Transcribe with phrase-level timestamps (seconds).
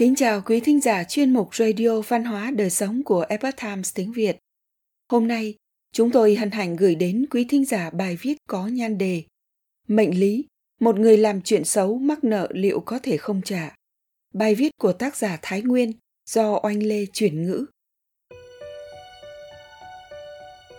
[0.00, 3.94] Kính chào quý thính giả chuyên mục Radio Văn hóa Đời Sống của Epoch Times
[3.94, 4.36] tiếng Việt.
[5.08, 5.54] Hôm nay,
[5.92, 9.22] chúng tôi hân hạnh gửi đến quý thính giả bài viết có nhan đề
[9.88, 10.44] Mệnh lý,
[10.80, 13.74] một người làm chuyện xấu mắc nợ liệu có thể không trả.
[14.34, 15.92] Bài viết của tác giả Thái Nguyên
[16.30, 17.66] do Oanh Lê chuyển ngữ.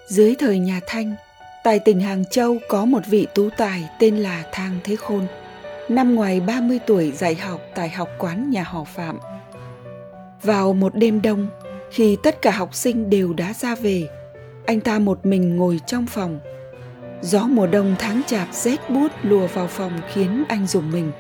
[0.08, 1.16] Dưới thời nhà Thanh,
[1.64, 5.28] tại tỉnh Hàng Châu có một vị tú tài tên là Thang Thế Khôn–
[5.96, 9.20] năm ngoài 30 tuổi dạy học tại học quán nhà họ Phạm.
[10.44, 11.48] Vào một đêm đông,
[11.92, 14.08] khi tất cả học sinh đều đã ra về,
[14.66, 16.40] anh ta một mình ngồi trong phòng.
[17.22, 21.12] Gió mùa đông tháng chạp rét bút lùa vào phòng khiến anh rùng mình.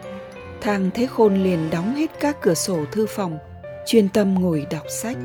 [0.61, 3.37] Thang Thế Khôn liền đóng hết các cửa sổ thư phòng,
[3.85, 5.17] chuyên tâm ngồi đọc sách.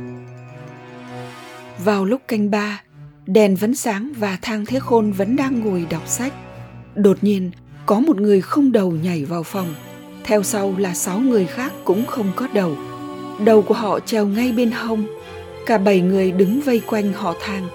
[1.79, 2.83] Vào lúc canh ba,
[3.27, 6.33] đèn vẫn sáng và Thang Thế Khôn vẫn đang ngồi đọc sách.
[6.95, 7.51] Đột nhiên,
[7.87, 9.75] có một người không đầu nhảy vào phòng.
[10.25, 12.77] Theo sau là sáu người khác cũng không có đầu.
[13.45, 15.07] Đầu của họ treo ngay bên hông.
[15.67, 17.69] Cả bảy người đứng vây quanh họ thang.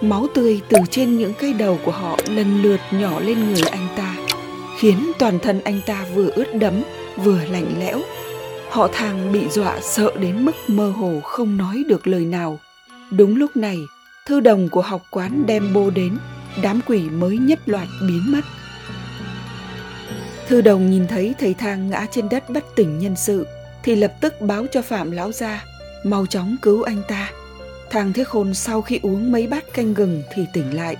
[0.00, 3.88] Máu tươi từ trên những cây đầu của họ lần lượt nhỏ lên người anh
[3.96, 4.16] ta,
[4.78, 6.74] khiến toàn thân anh ta vừa ướt đẫm,
[7.16, 8.00] vừa lạnh lẽo.
[8.70, 12.58] Họ thang bị dọa sợ đến mức mơ hồ không nói được lời nào.
[13.10, 13.78] Đúng lúc này,
[14.26, 16.18] thư đồng của học quán đem bô đến.
[16.62, 18.40] Đám quỷ mới nhất loạt biến mất.
[20.46, 23.46] Thư đồng nhìn thấy thầy thang ngã trên đất bất tỉnh nhân sự
[23.82, 25.64] thì lập tức báo cho Phạm lão gia,
[26.04, 27.30] mau chóng cứu anh ta.
[27.90, 30.96] Thang Thế Khôn sau khi uống mấy bát canh gừng thì tỉnh lại.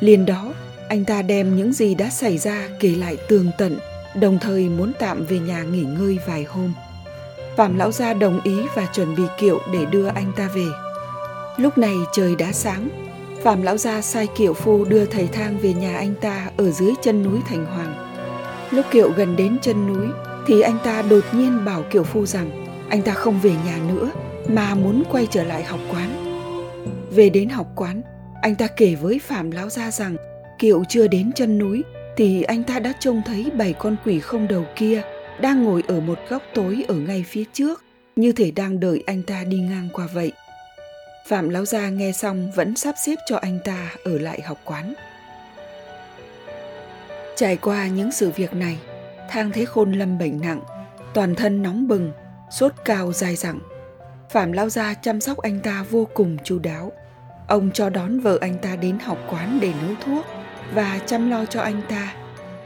[0.00, 0.52] Liền đó,
[0.88, 3.78] anh ta đem những gì đã xảy ra kể lại tường tận,
[4.20, 6.74] đồng thời muốn tạm về nhà nghỉ ngơi vài hôm.
[7.56, 10.66] Phạm lão gia đồng ý và chuẩn bị kiệu để đưa anh ta về.
[11.56, 12.88] Lúc này trời đã sáng,
[13.42, 16.92] Phạm lão gia sai kiệu phu đưa thầy thang về nhà anh ta ở dưới
[17.02, 18.03] chân núi Thành Hoàng.
[18.70, 20.06] Lúc Kiệu gần đến chân núi
[20.46, 22.50] thì anh ta đột nhiên bảo Kiều Phu rằng
[22.88, 24.10] anh ta không về nhà nữa
[24.48, 26.10] mà muốn quay trở lại học quán.
[27.10, 28.02] Về đến học quán,
[28.42, 30.16] anh ta kể với Phạm Lão Gia rằng
[30.58, 31.82] Kiệu chưa đến chân núi
[32.16, 35.02] thì anh ta đã trông thấy bảy con quỷ không đầu kia
[35.40, 37.84] đang ngồi ở một góc tối ở ngay phía trước,
[38.16, 40.32] như thể đang đợi anh ta đi ngang qua vậy.
[41.26, 44.94] Phạm Lão Gia nghe xong vẫn sắp xếp cho anh ta ở lại học quán.
[47.36, 48.78] Trải qua những sự việc này,
[49.30, 50.60] Thang thấy Khôn lâm bệnh nặng,
[51.14, 52.12] toàn thân nóng bừng,
[52.50, 53.58] sốt cao dài dẳng.
[54.30, 56.92] Phạm Lao Gia chăm sóc anh ta vô cùng chu đáo.
[57.48, 60.26] Ông cho đón vợ anh ta đến học quán để nấu thuốc
[60.74, 62.14] và chăm lo cho anh ta.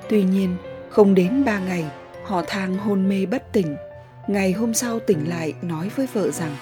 [0.08, 0.56] Tuy nhiên,
[0.90, 1.84] không đến ba ngày,
[2.24, 3.76] họ thang hôn mê bất tỉnh.
[4.26, 6.56] Ngày hôm sau tỉnh lại nói với vợ rằng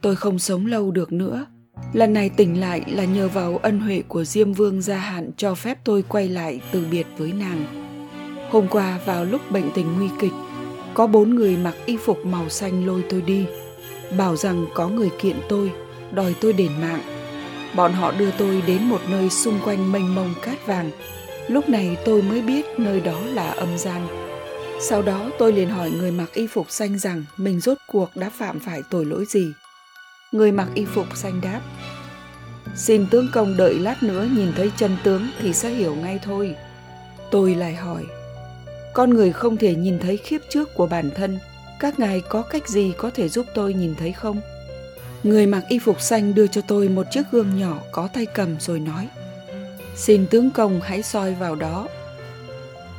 [0.00, 1.46] Tôi không sống lâu được nữa,
[1.92, 5.54] Lần này tỉnh lại là nhờ vào ân huệ của Diêm Vương gia hạn cho
[5.54, 7.64] phép tôi quay lại từ biệt với nàng.
[8.50, 10.32] Hôm qua vào lúc bệnh tình nguy kịch,
[10.94, 13.44] có bốn người mặc y phục màu xanh lôi tôi đi,
[14.18, 15.72] bảo rằng có người kiện tôi,
[16.12, 17.00] đòi tôi đền mạng.
[17.76, 20.90] Bọn họ đưa tôi đến một nơi xung quanh mênh mông cát vàng.
[21.48, 24.06] Lúc này tôi mới biết nơi đó là âm gian.
[24.80, 28.30] Sau đó tôi liền hỏi người mặc y phục xanh rằng mình rốt cuộc đã
[28.30, 29.52] phạm phải tội lỗi gì.
[30.32, 31.60] Người mặc y phục xanh đáp.
[32.74, 36.56] Xin tướng công đợi lát nữa nhìn thấy chân tướng thì sẽ hiểu ngay thôi.
[37.30, 38.04] Tôi lại hỏi.
[38.94, 41.38] Con người không thể nhìn thấy khiếp trước của bản thân.
[41.80, 44.40] Các ngài có cách gì có thể giúp tôi nhìn thấy không?
[45.22, 48.60] Người mặc y phục xanh đưa cho tôi một chiếc gương nhỏ có tay cầm
[48.60, 49.08] rồi nói.
[49.96, 51.88] Xin tướng công hãy soi vào đó.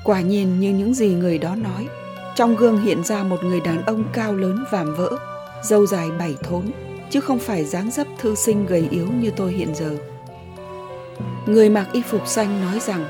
[0.04, 1.88] Quả nhiên như những gì người đó nói,
[2.36, 5.10] Trong gương hiện ra một người đàn ông cao lớn vạm vỡ,
[5.64, 6.72] Dâu dài bảy thốn
[7.13, 9.97] chứ không phải dáng dấp thư sinh gầy yếu như tôi hiện giờ.
[11.46, 13.06] Người mặc y phục xanh nói rằng,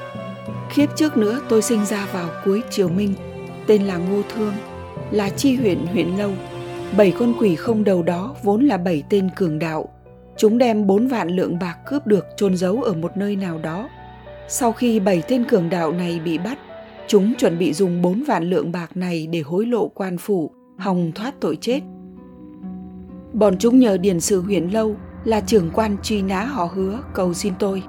[0.69, 3.13] khiếp trước nữa tôi sinh ra vào cuối triều minh,
[3.68, 4.53] tên là Ngô Thương,
[5.12, 6.31] là chi huyện huyện Lâu.
[6.97, 9.90] Bảy con quỷ không đầu đó vốn là bảy tên cường đạo.
[10.38, 13.90] Chúng đem bốn vạn lượng bạc cướp được chôn giấu ở một nơi nào đó.
[14.47, 16.60] Sau khi bảy tên cường đạo này bị bắt,
[17.07, 21.12] chúng chuẩn bị dùng bốn vạn lượng bạc này để hối lộ quan phủ, hòng
[21.16, 21.80] thoát tội chết
[23.33, 27.33] Bọn chúng nhờ điển sự huyện lâu là trưởng quan truy nã họ hứa cầu
[27.33, 27.83] xin tôi.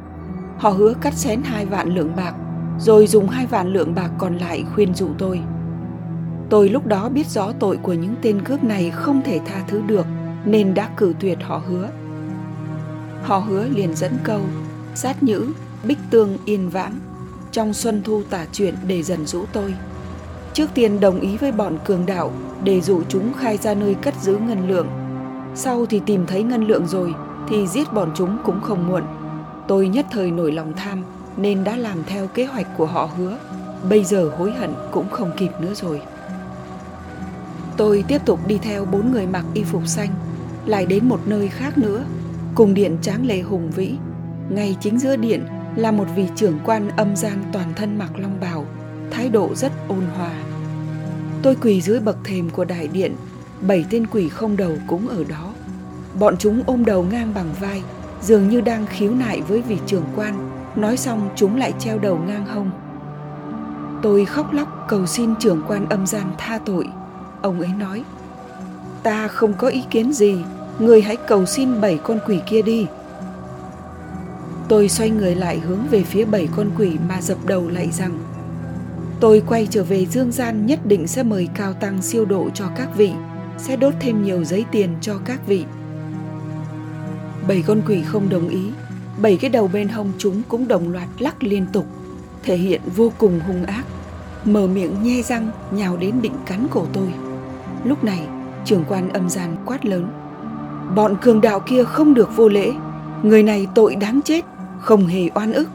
[0.58, 2.34] Họ hứa cắt xén hai vạn lượng bạc,
[2.78, 5.40] rồi dùng hai vạn lượng bạc còn lại khuyên dụ tôi.
[6.50, 9.82] Tôi lúc đó biết rõ tội của những tên cướp này không thể tha thứ
[9.86, 10.06] được,
[10.44, 11.88] nên đã cử tuyệt họ hứa.
[13.22, 14.40] Họ hứa liền dẫn câu,
[14.94, 15.46] sát nhữ,
[15.84, 16.98] bích tương yên vãng,
[17.52, 19.74] trong xuân thu tả chuyện để dần rũ tôi.
[20.52, 22.32] Trước tiên đồng ý với bọn cường đạo
[22.64, 24.86] để dụ chúng khai ra nơi cất giữ ngân lượng
[25.54, 27.14] sau thì tìm thấy ngân lượng rồi
[27.48, 29.02] thì giết bọn chúng cũng không muộn.
[29.68, 31.04] Tôi nhất thời nổi lòng tham
[31.36, 33.38] nên đã làm theo kế hoạch của họ hứa.
[33.88, 36.00] Bây giờ hối hận cũng không kịp nữa rồi.
[37.76, 40.08] Tôi tiếp tục đi theo bốn người mặc y phục xanh,
[40.66, 42.04] lại đến một nơi khác nữa,
[42.54, 43.94] cùng điện tráng lệ hùng vĩ.
[44.50, 45.44] Ngay chính giữa điện
[45.76, 48.66] là một vị trưởng quan âm gian toàn thân mặc long bào,
[49.10, 50.32] thái độ rất ôn hòa.
[51.42, 53.16] Tôi quỳ dưới bậc thềm của đại điện,
[53.66, 55.52] bảy tên quỷ không đầu cũng ở đó.
[56.18, 57.82] Bọn chúng ôm đầu ngang bằng vai,
[58.22, 62.18] dường như đang khiếu nại với vị trưởng quan, nói xong chúng lại treo đầu
[62.26, 62.70] ngang hông.
[64.02, 66.88] Tôi khóc lóc cầu xin trưởng quan âm gian tha tội.
[67.42, 68.04] Ông ấy nói,
[69.02, 70.36] ta không có ý kiến gì,
[70.78, 72.86] người hãy cầu xin bảy con quỷ kia đi.
[74.68, 78.18] Tôi xoay người lại hướng về phía bảy con quỷ mà dập đầu lại rằng
[79.20, 82.64] Tôi quay trở về dương gian nhất định sẽ mời cao tăng siêu độ cho
[82.76, 83.12] các vị,
[83.58, 85.64] sẽ đốt thêm nhiều giấy tiền cho các vị.
[87.48, 88.70] Bảy con quỷ không đồng ý,
[89.22, 91.86] bảy cái đầu bên hông chúng cũng đồng loạt lắc liên tục,
[92.42, 93.84] thể hiện vô cùng hung ác,
[94.44, 97.08] mở miệng nhe răng nhào đến định cắn cổ tôi.
[97.84, 98.20] Lúc này,
[98.64, 100.06] trưởng quan âm gian quát lớn.
[100.94, 102.72] Bọn cường đạo kia không được vô lễ,
[103.22, 104.44] người này tội đáng chết,
[104.80, 105.68] không hề oan ức.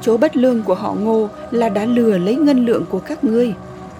[0.00, 3.54] Chỗ bất lương của họ ngô là đã lừa lấy ngân lượng của các ngươi.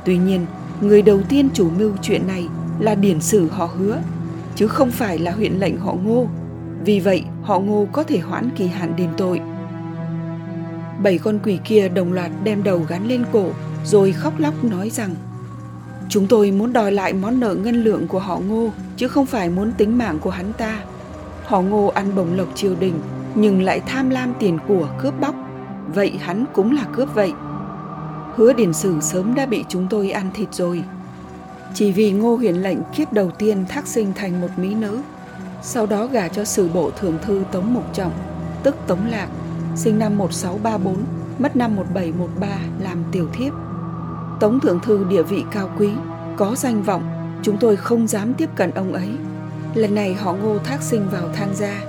[0.04, 0.46] Tuy nhiên,
[0.80, 2.48] người đầu tiên chủ mưu chuyện này
[2.80, 3.98] là điển sử họ hứa,
[4.56, 6.26] chứ không phải là huyện lệnh họ ngô.
[6.84, 9.40] Vì vậy, họ ngô có thể hoãn kỳ hạn đền tội.
[11.02, 13.46] Bảy con quỷ kia đồng loạt đem đầu gắn lên cổ,
[13.84, 15.14] rồi khóc lóc nói rằng
[16.08, 19.50] Chúng tôi muốn đòi lại món nợ ngân lượng của họ ngô, chứ không phải
[19.50, 20.82] muốn tính mạng của hắn ta.
[21.44, 22.94] Họ ngô ăn bổng lộc triều đình,
[23.34, 25.34] nhưng lại tham lam tiền của cướp bóc
[25.94, 27.32] vậy hắn cũng là cướp vậy
[28.34, 30.84] hứa điển sử sớm đã bị chúng tôi ăn thịt rồi
[31.74, 35.00] chỉ vì ngô huyền lệnh kiếp đầu tiên thác sinh thành một mỹ nữ
[35.62, 38.12] sau đó gả cho sử bộ thượng thư tống mục trọng
[38.62, 39.28] tức tống lạc
[39.76, 41.04] sinh năm 1634
[41.40, 43.52] mất năm 1713 làm tiểu thiếp.
[44.40, 45.88] Tống thượng thư địa vị cao quý
[46.36, 47.02] có danh vọng
[47.42, 49.08] chúng tôi không dám tiếp cận ông ấy.
[49.74, 51.82] Lần này họ ngô thác sinh vào thang gia.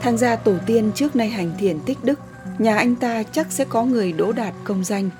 [0.00, 2.20] Thang gia tổ tiên trước nay hành thiền tích đức
[2.58, 5.10] nhà anh ta chắc sẽ có người đỗ đạt công danh.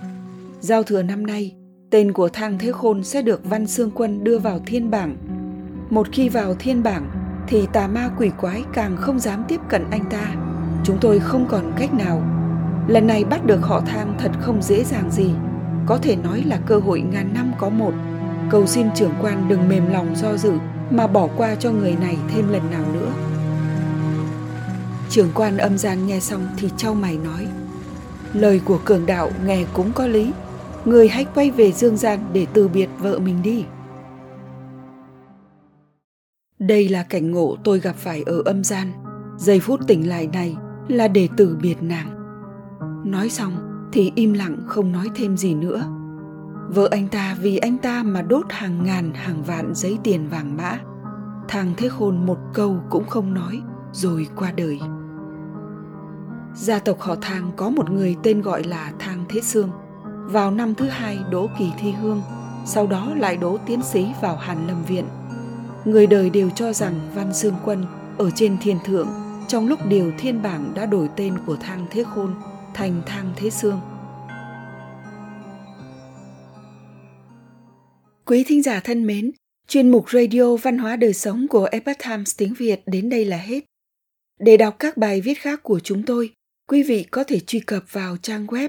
[0.61, 1.55] Giao thừa năm nay,
[1.91, 5.17] tên của Thang Thế Khôn sẽ được Văn Xương Quân đưa vào thiên bảng.
[5.91, 7.11] Một khi vào thiên bảng,
[7.47, 10.35] thì tà ma quỷ quái càng không dám tiếp cận anh ta.
[10.85, 12.23] Chúng tôi không còn cách nào.
[12.89, 15.31] Lần này bắt được họ Thang thật không dễ dàng gì.
[15.87, 17.93] Có thể nói là cơ hội ngàn năm có một.
[18.51, 20.53] Cầu xin trưởng quan đừng mềm lòng do dự
[20.91, 23.13] mà bỏ qua cho người này thêm lần nào nữa.
[25.11, 27.47] Trưởng quan âm gian nghe xong thì trao mày nói
[28.33, 30.33] Lời của cường đạo nghe cũng có lý
[30.89, 33.65] Người hãy quay về dương gian để từ biệt vợ mình đi.
[36.59, 38.93] Đây là cảnh ngộ tôi gặp phải ở âm gian.
[39.37, 40.57] Giây phút tỉnh lại này
[40.89, 42.11] là để từ biệt nàng.
[43.05, 43.53] Nói xong
[43.93, 45.85] thì im lặng không nói thêm gì nữa.
[46.69, 50.57] Vợ anh ta vì anh ta mà đốt hàng ngàn, hàng vạn giấy tiền vàng
[50.57, 50.79] mã.
[51.49, 53.63] Thằng Thế Khôn một câu cũng không nói,
[53.93, 54.81] rồi qua đời.
[56.55, 59.71] Gia tộc họ Thang có một người tên gọi là Thang Thế Sương.
[60.29, 62.23] Vào năm thứ hai đỗ kỳ thi hương,
[62.67, 65.05] sau đó lại đỗ tiến sĩ vào Hàn Lâm Viện.
[65.85, 67.87] Người đời đều cho rằng Văn Dương Quân
[68.19, 69.09] ở trên thiên thượng
[69.49, 72.35] trong lúc điều thiên bảng đã đổi tên của Thang Thế Khôn
[72.75, 73.81] thành Thang Thế Sương.
[78.25, 79.31] Quý thính giả thân mến,
[79.69, 83.37] chuyên mục Radio Văn hóa Đời Sống của Epoch Times tiếng Việt đến đây là
[83.37, 83.65] hết.
[84.41, 86.31] Để đọc các bài viết khác của chúng tôi,
[86.69, 88.69] quý vị có thể truy cập vào trang web